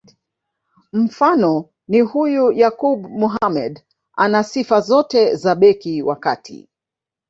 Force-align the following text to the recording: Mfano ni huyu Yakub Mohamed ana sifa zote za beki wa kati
Mfano 0.93 1.69
ni 1.87 2.01
huyu 2.01 2.51
Yakub 2.51 3.07
Mohamed 3.09 3.83
ana 4.15 4.43
sifa 4.43 4.79
zote 4.81 5.35
za 5.35 5.55
beki 5.55 6.01
wa 6.03 6.15
kati 6.15 6.69